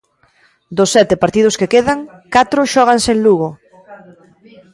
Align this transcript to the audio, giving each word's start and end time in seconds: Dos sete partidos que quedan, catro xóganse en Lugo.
Dos 0.77 0.89
sete 0.95 1.15
partidos 1.23 1.57
que 1.59 1.71
quedan, 1.73 1.99
catro 2.35 2.61
xóganse 2.73 3.09
en 3.15 3.19
Lugo. 3.25 3.49